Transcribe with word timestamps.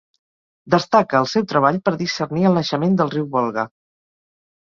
Destaca 0.75 1.19
el 1.23 1.29
seu 1.33 1.45
treball 1.51 1.77
per 1.89 1.93
discernir 1.99 2.47
el 2.51 2.57
naixement 2.61 2.97
del 3.03 3.13
riu 3.19 3.29
Volga. 3.37 3.69